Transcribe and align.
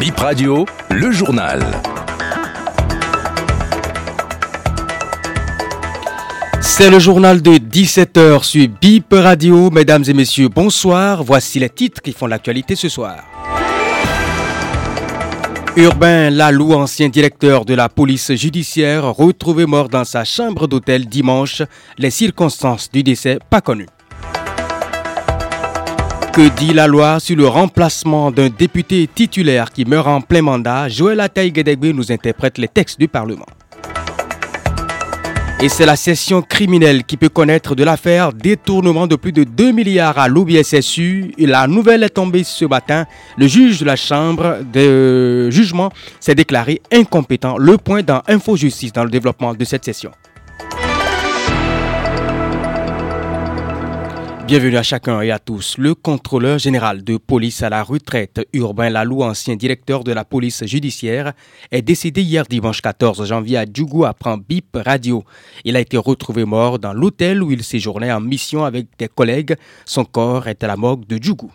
Bip 0.00 0.16
Radio, 0.20 0.64
le 0.90 1.10
journal. 1.10 1.60
C'est 6.60 6.88
le 6.88 7.00
journal 7.00 7.42
de 7.42 7.58
17h 7.58 8.44
sur 8.44 8.68
Bip 8.80 9.06
Radio. 9.10 9.70
Mesdames 9.72 10.04
et 10.06 10.12
messieurs, 10.12 10.48
bonsoir. 10.48 11.24
Voici 11.24 11.58
les 11.58 11.68
titres 11.68 12.00
qui 12.00 12.12
font 12.12 12.28
l'actualité 12.28 12.76
ce 12.76 12.88
soir. 12.88 13.24
Urbain 15.74 16.30
Lalou, 16.30 16.74
ancien 16.74 17.08
directeur 17.08 17.64
de 17.64 17.74
la 17.74 17.88
police 17.88 18.32
judiciaire, 18.34 19.04
retrouvé 19.04 19.66
mort 19.66 19.88
dans 19.88 20.04
sa 20.04 20.24
chambre 20.24 20.68
d'hôtel 20.68 21.06
dimanche. 21.06 21.62
Les 21.98 22.10
circonstances 22.10 22.88
du 22.88 23.02
décès 23.02 23.40
pas 23.50 23.60
connues. 23.60 23.86
Que 26.38 26.56
dit 26.56 26.72
la 26.72 26.86
loi 26.86 27.18
sur 27.18 27.34
le 27.34 27.48
remplacement 27.48 28.30
d'un 28.30 28.48
député 28.48 29.08
titulaire 29.12 29.72
qui 29.72 29.84
meurt 29.84 30.06
en 30.06 30.20
plein 30.20 30.40
mandat 30.40 30.88
Joël 30.88 31.18
Ataï 31.18 31.52
nous 31.92 32.12
interprète 32.12 32.58
les 32.58 32.68
textes 32.68 33.00
du 33.00 33.08
Parlement. 33.08 33.44
Et 35.60 35.68
c'est 35.68 35.84
la 35.84 35.96
session 35.96 36.40
criminelle 36.40 37.02
qui 37.02 37.16
peut 37.16 37.28
connaître 37.28 37.74
de 37.74 37.82
l'affaire 37.82 38.32
détournement 38.32 39.08
de 39.08 39.16
plus 39.16 39.32
de 39.32 39.42
2 39.42 39.72
milliards 39.72 40.16
à 40.16 40.28
l'OBSSU. 40.28 41.32
La 41.38 41.66
nouvelle 41.66 42.04
est 42.04 42.10
tombée 42.10 42.44
ce 42.44 42.64
matin. 42.66 43.06
Le 43.36 43.48
juge 43.48 43.80
de 43.80 43.84
la 43.84 43.96
chambre 43.96 44.58
de 44.72 45.50
jugement 45.50 45.90
s'est 46.20 46.36
déclaré 46.36 46.80
incompétent. 46.92 47.58
Le 47.58 47.78
point 47.78 48.04
dans 48.04 48.22
Info 48.28 48.56
Justice 48.56 48.92
dans 48.92 49.02
le 49.02 49.10
développement 49.10 49.54
de 49.54 49.64
cette 49.64 49.84
session. 49.84 50.12
Bienvenue 54.48 54.78
à 54.78 54.82
chacun 54.82 55.20
et 55.20 55.30
à 55.30 55.38
tous. 55.38 55.76
Le 55.76 55.94
contrôleur 55.94 56.58
général 56.58 57.04
de 57.04 57.18
police 57.18 57.62
à 57.62 57.68
la 57.68 57.82
retraite, 57.82 58.48
Urbain 58.54 58.88
Lalou, 58.88 59.22
ancien 59.22 59.56
directeur 59.56 60.04
de 60.04 60.12
la 60.12 60.24
police 60.24 60.64
judiciaire, 60.64 61.34
est 61.70 61.82
décédé 61.82 62.22
hier 62.22 62.44
dimanche 62.46 62.80
14 62.80 63.26
janvier 63.26 63.58
à 63.58 63.66
Djougou 63.70 64.06
après 64.06 64.34
BIP 64.38 64.78
Radio. 64.86 65.22
Il 65.66 65.76
a 65.76 65.80
été 65.80 65.98
retrouvé 65.98 66.46
mort 66.46 66.78
dans 66.78 66.94
l'hôtel 66.94 67.42
où 67.42 67.52
il 67.52 67.62
séjournait 67.62 68.10
en 68.10 68.22
mission 68.22 68.64
avec 68.64 68.86
des 68.98 69.08
collègues. 69.08 69.54
Son 69.84 70.06
corps 70.06 70.48
est 70.48 70.64
à 70.64 70.66
la 70.66 70.78
morgue 70.78 71.06
de 71.06 71.22
Djougou. 71.22 71.52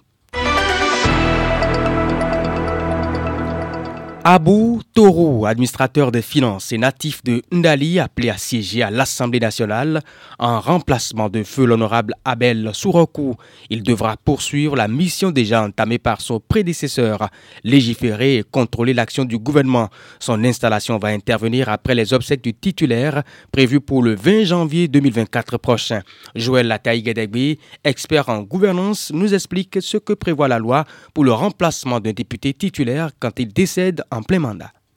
Abou 4.25 4.79
Toro, 4.93 5.45
administrateur 5.45 6.09
des 6.09 6.21
finances 6.21 6.71
et 6.71 6.77
natif 6.77 7.25
de 7.25 7.41
Ndali, 7.51 7.99
appelé 7.99 8.29
à 8.29 8.37
siéger 8.37 8.81
à 8.81 8.89
l'Assemblée 8.89 9.41
nationale 9.41 10.01
en 10.39 10.61
remplacement 10.61 11.27
de 11.27 11.43
feu 11.43 11.65
l'honorable 11.65 12.13
Abel 12.23 12.69
Sourokou. 12.73 13.35
Il 13.69 13.83
devra 13.83 14.15
poursuivre 14.15 14.77
la 14.77 14.87
mission 14.87 15.31
déjà 15.31 15.61
entamée 15.61 15.97
par 15.97 16.21
son 16.21 16.39
prédécesseur, 16.39 17.27
légiférer 17.65 18.37
et 18.37 18.43
contrôler 18.43 18.93
l'action 18.93 19.25
du 19.25 19.37
gouvernement. 19.37 19.89
Son 20.21 20.41
installation 20.45 20.97
va 20.99 21.09
intervenir 21.09 21.67
après 21.67 21.93
les 21.93 22.13
obsèques 22.13 22.45
du 22.45 22.53
titulaire 22.53 23.23
prévues 23.51 23.81
pour 23.81 24.01
le 24.01 24.15
20 24.15 24.45
janvier 24.45 24.87
2024 24.87 25.57
prochain. 25.57 25.99
Joël 26.33 26.67
Lataï 26.67 27.03
expert 27.83 28.29
en 28.29 28.43
gouvernance, 28.43 29.11
nous 29.13 29.33
explique 29.33 29.79
ce 29.81 29.97
que 29.97 30.13
prévoit 30.13 30.47
la 30.47 30.59
loi 30.59 30.85
pour 31.13 31.25
le 31.25 31.33
remplacement 31.33 31.99
d'un 31.99 32.13
député 32.13 32.53
titulaire 32.53 33.09
quand 33.19 33.37
il 33.37 33.51
décède 33.51 34.01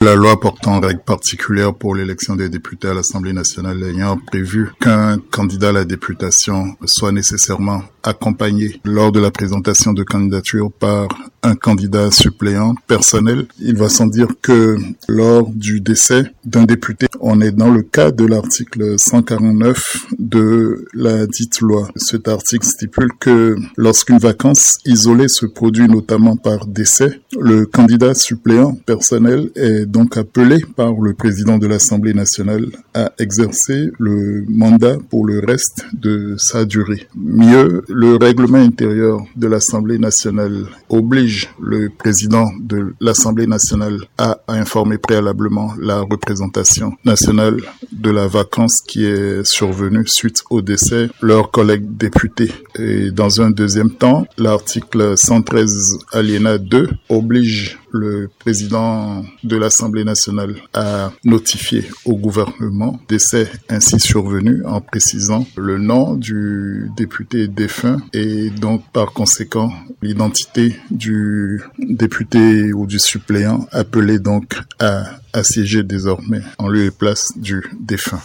La 0.02 0.14
loi 0.14 0.38
portant 0.38 0.78
règles 0.78 1.00
particulières 1.00 1.74
pour 1.74 1.94
l'élection 1.94 2.36
des 2.36 2.50
députés 2.50 2.88
à 2.88 2.94
l'Assemblée 2.94 3.32
nationale 3.32 3.82
ayant 3.82 4.18
prévu 4.18 4.70
qu'un 4.78 5.16
candidat 5.30 5.70
à 5.70 5.72
la 5.72 5.84
députation 5.86 6.76
soit 6.84 7.12
nécessairement 7.12 7.82
accompagné 8.02 8.78
lors 8.84 9.10
de 9.10 9.20
la 9.20 9.30
présentation 9.30 9.94
de 9.94 10.02
candidature 10.02 10.70
par 10.70 11.08
un 11.46 11.54
candidat 11.54 12.10
suppléant 12.10 12.74
personnel. 12.86 13.46
Il 13.60 13.76
va 13.76 13.88
sans 13.88 14.06
dire 14.06 14.28
que 14.42 14.76
lors 15.08 15.48
du 15.48 15.80
décès 15.80 16.24
d'un 16.44 16.64
député, 16.64 17.06
on 17.20 17.40
est 17.40 17.52
dans 17.52 17.70
le 17.70 17.82
cas 17.82 18.10
de 18.10 18.26
l'article 18.26 18.98
149 18.98 20.06
de 20.18 20.86
la 20.92 21.26
dite 21.26 21.60
loi. 21.60 21.88
Cet 21.96 22.28
article 22.28 22.66
stipule 22.66 23.10
que 23.18 23.56
lorsqu'une 23.76 24.18
vacance 24.18 24.78
isolée 24.84 25.28
se 25.28 25.46
produit 25.46 25.88
notamment 25.88 26.36
par 26.36 26.66
décès, 26.66 27.20
le 27.38 27.66
candidat 27.66 28.14
suppléant 28.14 28.74
personnel 28.74 29.50
est 29.54 29.86
donc 29.86 30.16
appelé 30.16 30.64
par 30.74 30.92
le 31.00 31.14
président 31.14 31.58
de 31.58 31.66
l'Assemblée 31.66 32.14
nationale 32.14 32.66
à 32.94 33.12
exercer 33.18 33.90
le 33.98 34.44
mandat 34.48 34.96
pour 35.10 35.26
le 35.26 35.40
reste 35.40 35.86
de 35.92 36.34
sa 36.38 36.64
durée. 36.64 37.06
Mieux, 37.14 37.84
le 37.88 38.16
règlement 38.16 38.58
intérieur 38.58 39.24
de 39.36 39.46
l'Assemblée 39.46 39.98
nationale 39.98 40.66
oblige 40.88 41.35
le 41.60 41.88
président 41.88 42.50
de 42.60 42.94
l'Assemblée 43.00 43.46
nationale 43.46 43.98
à 44.18 44.38
informer 44.48 44.98
préalablement 44.98 45.72
la 45.80 46.00
représentation 46.00 46.92
nationale 47.04 47.60
de 47.92 48.10
la 48.10 48.26
vacance 48.26 48.80
qui 48.80 49.04
est 49.04 49.44
survenue 49.44 50.04
suite 50.06 50.42
au 50.50 50.62
décès 50.62 51.08
leurs 51.20 51.50
collègues 51.50 51.96
députés. 51.96 52.52
Et 52.78 53.10
dans 53.10 53.40
un 53.40 53.50
deuxième 53.50 53.90
temps, 53.90 54.26
l'article 54.38 55.16
113 55.16 55.98
alinéa 56.12 56.58
2 56.58 56.88
oblige 57.08 57.78
le 57.96 58.30
président 58.38 59.24
de 59.42 59.56
l'Assemblée 59.56 60.04
nationale 60.04 60.56
a 60.74 61.12
notifié 61.24 61.84
au 62.04 62.16
gouvernement 62.16 63.00
décès 63.08 63.50
ainsi 63.68 63.98
survenu 63.98 64.64
en 64.64 64.80
précisant 64.80 65.46
le 65.56 65.78
nom 65.78 66.14
du 66.14 66.90
député 66.96 67.48
défunt 67.48 67.98
et 68.12 68.50
donc 68.50 68.82
par 68.92 69.12
conséquent 69.12 69.72
l'identité 70.02 70.76
du 70.90 71.62
député 71.78 72.72
ou 72.72 72.86
du 72.86 72.98
suppléant 72.98 73.66
appelé 73.72 74.18
donc 74.18 74.58
à 74.78 75.04
assiéger 75.32 75.82
désormais 75.82 76.42
en 76.58 76.68
lieu 76.68 76.84
et 76.86 76.90
place 76.90 77.32
du 77.36 77.62
défunt. 77.80 78.22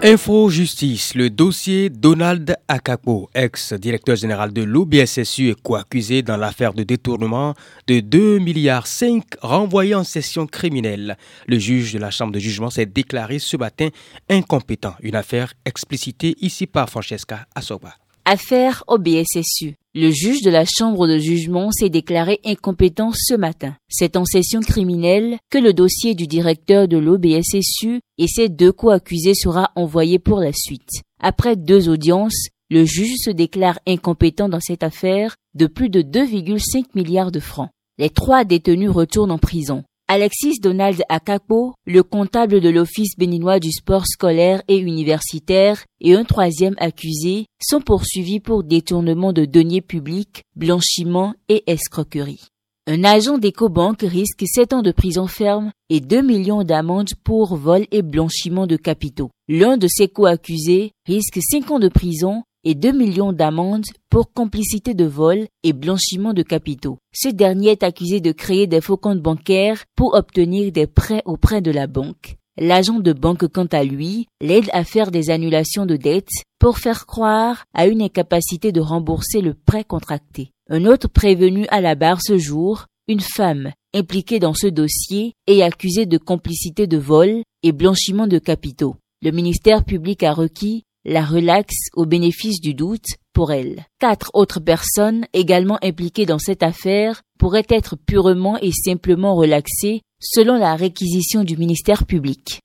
Info 0.00 0.48
Justice, 0.48 1.16
le 1.16 1.28
dossier 1.28 1.90
Donald 1.90 2.56
Akapo, 2.68 3.28
ex-directeur 3.34 4.14
général 4.14 4.52
de 4.52 4.62
l'OBSSU, 4.62 5.50
est 5.50 5.60
co-accusé 5.60 6.22
dans 6.22 6.36
l'affaire 6.36 6.72
de 6.72 6.84
détournement 6.84 7.54
de 7.88 7.98
2 7.98 8.38
milliards 8.38 8.86
5 8.86 9.24
renvoyé 9.42 9.96
en 9.96 10.04
session 10.04 10.46
criminelle. 10.46 11.16
Le 11.48 11.58
juge 11.58 11.94
de 11.94 11.98
la 11.98 12.12
Chambre 12.12 12.32
de 12.32 12.38
jugement 12.38 12.70
s'est 12.70 12.86
déclaré 12.86 13.40
ce 13.40 13.56
matin 13.56 13.88
incompétent. 14.30 14.94
Une 15.02 15.16
affaire 15.16 15.52
explicitée 15.64 16.36
ici 16.40 16.68
par 16.68 16.88
Francesca 16.88 17.46
Asoba. 17.56 17.96
Affaire 18.30 18.84
OBSSU. 18.88 19.76
Le 19.94 20.10
juge 20.10 20.42
de 20.42 20.50
la 20.50 20.66
chambre 20.66 21.08
de 21.08 21.16
jugement 21.16 21.70
s'est 21.70 21.88
déclaré 21.88 22.40
incompétent 22.44 23.10
ce 23.14 23.32
matin. 23.32 23.74
C'est 23.88 24.18
en 24.18 24.26
session 24.26 24.60
criminelle 24.60 25.38
que 25.48 25.56
le 25.56 25.72
dossier 25.72 26.14
du 26.14 26.26
directeur 26.26 26.88
de 26.88 26.98
l'OBSSU 26.98 28.02
et 28.18 28.26
ses 28.26 28.50
deux 28.50 28.70
co-accusés 28.70 29.32
sera 29.32 29.70
envoyé 29.76 30.18
pour 30.18 30.40
la 30.40 30.52
suite. 30.52 30.90
Après 31.22 31.56
deux 31.56 31.88
audiences, 31.88 32.48
le 32.68 32.84
juge 32.84 33.16
se 33.16 33.30
déclare 33.30 33.78
incompétent 33.86 34.50
dans 34.50 34.60
cette 34.60 34.82
affaire 34.82 35.36
de 35.54 35.66
plus 35.66 35.88
de 35.88 36.02
2,5 36.02 36.84
milliards 36.94 37.32
de 37.32 37.40
francs. 37.40 37.70
Les 37.96 38.10
trois 38.10 38.44
détenus 38.44 38.90
retournent 38.90 39.30
en 39.30 39.38
prison. 39.38 39.84
Alexis 40.10 40.58
Donald 40.62 41.02
Akapo, 41.10 41.74
le 41.84 42.02
comptable 42.02 42.62
de 42.62 42.70
l'Office 42.70 43.14
béninois 43.18 43.60
du 43.60 43.70
sport 43.70 44.06
scolaire 44.06 44.62
et 44.66 44.78
universitaire, 44.78 45.84
et 46.00 46.14
un 46.14 46.24
troisième 46.24 46.76
accusé 46.78 47.44
sont 47.60 47.82
poursuivis 47.82 48.40
pour 48.40 48.64
détournement 48.64 49.34
de 49.34 49.44
deniers 49.44 49.82
publics, 49.82 50.44
blanchiment 50.56 51.34
et 51.50 51.62
escroquerie. 51.70 52.48
Un 52.86 53.04
agent 53.04 53.36
d'EcoBank 53.36 54.00
risque 54.00 54.44
7 54.46 54.72
ans 54.72 54.80
de 54.80 54.92
prison 54.92 55.26
ferme 55.26 55.72
et 55.90 56.00
2 56.00 56.22
millions 56.22 56.62
d'amendes 56.62 57.10
pour 57.22 57.54
vol 57.54 57.84
et 57.90 58.00
blanchiment 58.00 58.66
de 58.66 58.76
capitaux. 58.76 59.28
L'un 59.46 59.76
de 59.76 59.88
ses 59.88 60.08
co-accusés 60.08 60.92
risque 61.06 61.38
5 61.38 61.70
ans 61.70 61.80
de 61.80 61.88
prison 61.88 62.44
et 62.64 62.74
2 62.74 62.92
millions 62.92 63.32
d'amendes 63.32 63.86
pour 64.10 64.32
complicité 64.32 64.94
de 64.94 65.04
vol 65.04 65.46
et 65.62 65.72
blanchiment 65.72 66.32
de 66.32 66.42
capitaux. 66.42 66.98
Ce 67.12 67.28
dernier 67.28 67.70
est 67.70 67.82
accusé 67.82 68.20
de 68.20 68.32
créer 68.32 68.66
des 68.66 68.80
faux 68.80 68.96
comptes 68.96 69.20
bancaires 69.20 69.84
pour 69.96 70.14
obtenir 70.14 70.72
des 70.72 70.86
prêts 70.86 71.22
auprès 71.24 71.60
de 71.60 71.70
la 71.70 71.86
banque. 71.86 72.36
L'agent 72.60 72.98
de 72.98 73.12
banque, 73.12 73.46
quant 73.46 73.68
à 73.70 73.84
lui, 73.84 74.26
l'aide 74.40 74.68
à 74.72 74.82
faire 74.82 75.12
des 75.12 75.30
annulations 75.30 75.86
de 75.86 75.96
dettes 75.96 76.42
pour 76.58 76.78
faire 76.78 77.06
croire 77.06 77.64
à 77.72 77.86
une 77.86 78.02
incapacité 78.02 78.72
de 78.72 78.80
rembourser 78.80 79.40
le 79.40 79.54
prêt 79.54 79.84
contracté. 79.84 80.50
Un 80.68 80.84
autre 80.84 81.08
prévenu 81.08 81.66
à 81.68 81.80
la 81.80 81.94
barre 81.94 82.20
ce 82.20 82.36
jour, 82.36 82.86
une 83.06 83.20
femme 83.20 83.70
impliquée 83.94 84.40
dans 84.40 84.54
ce 84.54 84.66
dossier 84.66 85.34
et 85.46 85.62
accusée 85.62 86.06
de 86.06 86.18
complicité 86.18 86.88
de 86.88 86.98
vol 86.98 87.42
et 87.62 87.72
blanchiment 87.72 88.26
de 88.26 88.38
capitaux. 88.38 88.96
Le 89.22 89.30
ministère 89.30 89.84
public 89.84 90.22
a 90.24 90.32
requis 90.32 90.84
la 91.08 91.24
relaxe 91.24 91.88
au 91.94 92.04
bénéfice 92.04 92.60
du 92.60 92.74
doute 92.74 93.06
pour 93.32 93.50
elle. 93.50 93.86
Quatre 93.98 94.30
autres 94.34 94.60
personnes 94.60 95.26
également 95.32 95.78
impliquées 95.82 96.26
dans 96.26 96.38
cette 96.38 96.62
affaire 96.62 97.22
pourraient 97.38 97.66
être 97.70 97.96
purement 97.96 98.58
et 98.60 98.72
simplement 98.72 99.34
relaxées 99.34 100.02
selon 100.20 100.58
la 100.58 100.76
réquisition 100.76 101.44
du 101.44 101.56
ministère 101.56 102.04
public. 102.04 102.60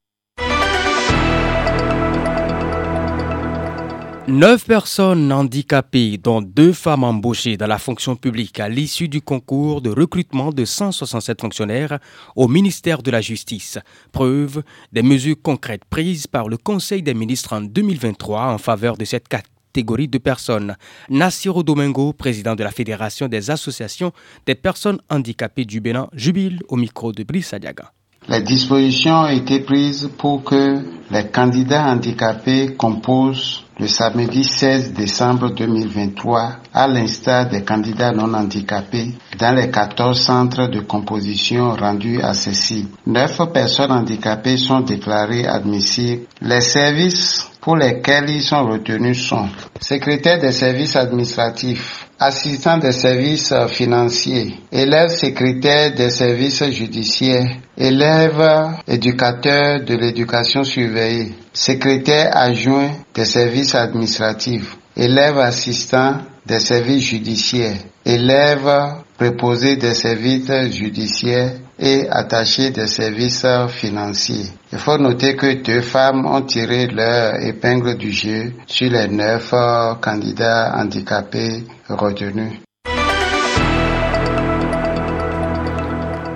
Neuf 4.30 4.66
personnes 4.66 5.34
handicapées, 5.34 6.18
dont 6.18 6.42
deux 6.42 6.72
femmes 6.72 7.04
embauchées 7.04 7.58
dans 7.58 7.68
la 7.68 7.78
fonction 7.78 8.16
publique 8.16 8.58
à 8.58 8.70
l'issue 8.70 9.10
du 9.10 9.22
concours 9.22 9.82
de 9.82 9.90
recrutement 9.90 10.50
de 10.52 10.64
167 10.64 11.42
fonctionnaires 11.42 12.00
au 12.38 12.48
ministère 12.48 13.04
de 13.04 13.12
la 13.12 13.20
Justice. 13.20 13.80
Preuve 14.14 14.64
des 14.94 15.02
mesures 15.02 15.36
concrètes 15.44 15.84
prises 15.90 16.26
par 16.26 16.48
le 16.48 16.56
Conseil 16.56 17.04
des 17.04 17.14
ministres 17.14 17.52
en 17.52 17.60
2023 17.60 18.54
en 18.54 18.58
faveur 18.58 18.96
de 18.96 19.04
cette 19.04 19.28
catégorie 19.28 20.08
de 20.08 20.20
personnes. 20.20 20.78
Nassiro 21.10 21.62
Domingo, 21.62 22.14
président 22.14 22.56
de 22.56 22.64
la 22.64 22.72
Fédération 22.72 23.28
des 23.28 23.52
associations 23.52 24.14
des 24.46 24.56
personnes 24.56 25.00
handicapées 25.10 25.66
du 25.66 25.82
Bénin, 25.82 26.08
jubile 26.14 26.62
au 26.70 26.78
micro 26.78 27.12
de 27.12 27.24
Brice 27.24 27.54
Adiaga. 27.54 27.92
Les 28.30 28.42
dispositions 28.42 29.24
ont 29.24 29.28
été 29.28 29.60
prises 29.60 30.10
pour 30.18 30.46
que 30.46 30.82
les 31.12 31.28
candidats 31.30 31.88
handicapés 31.88 32.74
composent 32.78 33.63
le 33.80 33.88
samedi 33.88 34.44
16 34.44 34.94
décembre 34.94 35.50
2023, 35.54 36.58
à 36.74 36.88
l'instar 36.88 37.50
des 37.50 37.64
candidats 37.64 38.12
non 38.12 38.34
handicapés, 38.34 39.14
dans 39.40 39.56
les 39.56 39.72
14 39.72 40.20
centres 40.20 40.68
de 40.68 40.82
composition 40.82 41.72
rendus 41.74 42.22
accessibles. 42.22 42.90
Neuf 43.08 43.40
personnes 43.54 43.92
handicapées 43.92 44.58
sont 44.58 44.82
déclarées 44.82 45.48
admissibles. 45.48 46.24
Les 46.42 46.62
services 46.62 47.48
pour 47.64 47.78
lesquels 47.78 48.30
ils 48.30 48.42
sont 48.44 48.66
retenus 48.68 49.26
sont 49.26 49.48
secrétaire 49.80 50.38
des 50.38 50.52
services 50.52 50.98
administratifs, 50.98 52.08
assistant 52.20 52.78
des 52.78 52.92
services 52.92 53.54
financiers, 53.70 54.56
élève 54.70 55.08
secrétaire 55.08 55.94
des 55.96 56.10
services 56.10 56.62
judiciaires, 56.72 57.50
élève 57.78 58.76
éducateur 58.86 59.82
de 59.82 59.96
l'éducation 59.96 60.66
surveillée, 60.66 61.36
secrétaire 61.54 62.36
adjoint 62.36 62.92
des 63.14 63.24
services 63.26 63.76
administratifs, 63.76 64.76
élève 64.98 65.40
assistant 65.40 66.18
des 66.46 66.60
services 66.60 67.06
judiciaires, 67.06 67.78
élève 68.06 68.96
préposé 69.18 69.78
des 69.78 69.94
services 69.94 70.52
judiciaires 70.72 71.54
et 71.80 72.08
attaché 72.10 72.72
des 72.72 72.88
services 72.88 73.46
financiers. 73.70 74.52
Il 74.72 74.78
faut 74.80 74.98
noter 74.98 75.36
que 75.36 75.62
deux 75.62 75.82
femmes 75.82 76.26
ont 76.26 76.42
tiré 76.42 76.88
leur 76.88 77.36
épingle 77.42 77.98
du 77.98 78.12
jeu 78.12 78.54
sur 78.68 78.90
les 78.92 79.08
neuf 79.08 79.54
candidats 80.02 80.74
handicapés 80.78 81.64
retenus. 81.90 82.60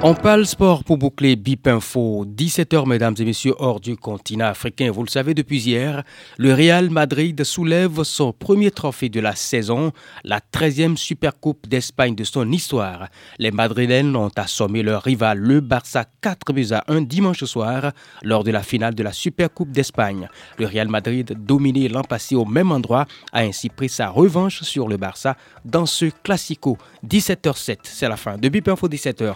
On 0.03 0.13
parle 0.13 0.45
sport 0.45 0.83
pour 0.83 0.99
boucler 0.99 1.35
BIP 1.35 1.65
Info. 1.65 2.23
17h, 2.23 2.87
mesdames 2.87 3.15
et 3.17 3.25
messieurs, 3.25 3.55
hors 3.57 3.79
du 3.79 3.97
continent 3.97 4.45
africain. 4.45 4.91
Vous 4.91 5.01
le 5.01 5.09
savez 5.09 5.33
depuis 5.33 5.59
hier, 5.59 6.03
le 6.37 6.53
Real 6.53 6.91
Madrid 6.91 7.43
soulève 7.43 8.03
son 8.03 8.31
premier 8.31 8.69
trophée 8.69 9.09
de 9.09 9.19
la 9.19 9.35
saison, 9.35 9.91
la 10.23 10.39
13e 10.39 10.97
Supercoupe 10.97 11.67
d'Espagne 11.67 12.13
de 12.13 12.23
son 12.23 12.51
histoire. 12.51 13.07
Les 13.39 13.49
Madrilènes 13.49 14.15
ont 14.15 14.29
assommé 14.35 14.83
leur 14.83 15.01
rival, 15.01 15.39
le 15.39 15.61
Barça, 15.61 16.05
4 16.21 16.53
buts 16.53 16.67
à 16.73 16.83
1 16.89 17.01
dimanche 17.01 17.43
soir, 17.45 17.91
lors 18.21 18.43
de 18.43 18.51
la 18.51 18.61
finale 18.61 18.93
de 18.93 19.01
la 19.01 19.11
Supercoupe 19.11 19.71
d'Espagne. 19.71 20.29
Le 20.59 20.67
Real 20.67 20.89
Madrid, 20.89 21.35
dominé 21.43 21.89
l'an 21.89 22.03
passé 22.03 22.35
au 22.35 22.45
même 22.45 22.71
endroit, 22.71 23.07
a 23.33 23.39
ainsi 23.39 23.69
pris 23.69 23.89
sa 23.89 24.09
revanche 24.09 24.61
sur 24.61 24.87
le 24.87 24.97
Barça 24.97 25.35
dans 25.65 25.87
ce 25.87 26.05
Classico. 26.23 26.77
17h07, 27.03 27.77
c'est 27.81 28.07
la 28.07 28.15
fin 28.15 28.37
de 28.37 28.47
BIP 28.47 28.67
Info 28.67 28.87
17h. 28.87 29.33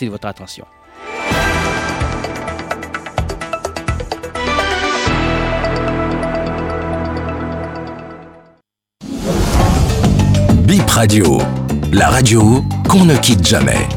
Merci 0.00 0.06
de 0.06 0.10
votre 0.12 0.28
attention. 0.28 0.64
Bip 10.62 10.88
Radio, 10.88 11.38
la 11.92 12.10
radio 12.10 12.62
qu'on 12.88 13.06
ne 13.06 13.16
quitte 13.16 13.44
jamais. 13.44 13.88